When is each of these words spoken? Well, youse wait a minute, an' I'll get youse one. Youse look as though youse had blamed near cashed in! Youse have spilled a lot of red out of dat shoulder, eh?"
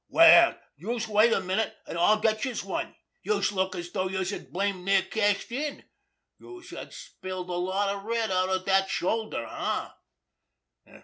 Well, 0.09 0.59
youse 0.77 1.07
wait 1.07 1.31
a 1.31 1.41
minute, 1.41 1.75
an' 1.85 1.95
I'll 1.95 2.19
get 2.19 2.43
youse 2.43 2.63
one. 2.63 2.95
Youse 3.21 3.51
look 3.51 3.75
as 3.75 3.91
though 3.91 4.07
youse 4.09 4.31
had 4.31 4.51
blamed 4.51 4.83
near 4.83 5.03
cashed 5.03 5.51
in! 5.51 5.83
Youse 6.39 6.71
have 6.71 6.91
spilled 6.91 7.51
a 7.51 7.53
lot 7.53 7.93
of 7.95 8.05
red 8.05 8.31
out 8.31 8.49
of 8.49 8.65
dat 8.65 8.89
shoulder, 8.89 9.45
eh?" 10.87 10.97